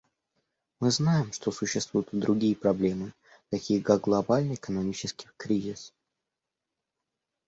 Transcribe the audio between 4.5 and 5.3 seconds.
экономический